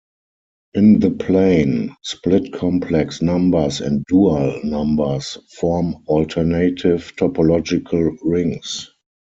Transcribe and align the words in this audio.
In 0.73 0.99
the 0.99 1.11
plane, 1.11 1.95
split-complex 2.01 3.21
numbers 3.21 3.81
and 3.81 4.03
dual 4.05 4.59
numbers 4.63 5.37
form 5.59 5.97
alternative 6.07 7.13
topological 7.17 8.17
rings. 8.23 8.89